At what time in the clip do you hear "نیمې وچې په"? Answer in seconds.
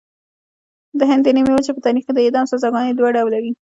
1.35-1.81